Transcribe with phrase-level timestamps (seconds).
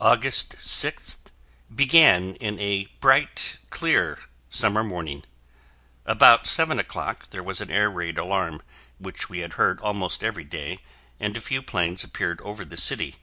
[0.00, 1.30] August 6th
[1.72, 4.18] began in a bright, clear,
[4.50, 5.22] summer morning.
[6.04, 8.60] About seven o'clock, there was an air raid alarm
[8.98, 10.80] which we had heard almost every day
[11.20, 13.18] and a few planes appeared over the city.